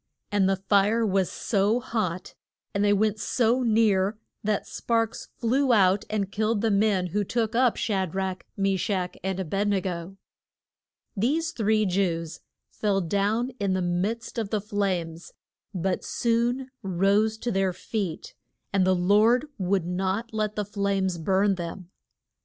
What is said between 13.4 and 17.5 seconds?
in the midst of the flames, but soon rose